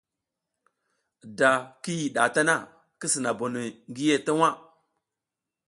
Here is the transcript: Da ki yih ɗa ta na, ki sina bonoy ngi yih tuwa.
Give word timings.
Da 1.37 1.49
ki 1.81 1.91
yih 1.99 2.11
ɗa 2.15 2.23
ta 2.33 2.41
na, 2.47 2.55
ki 2.99 3.05
sina 3.13 3.31
bonoy 3.39 3.69
ngi 3.89 4.03
yih 4.09 4.21
tuwa. 4.25 4.49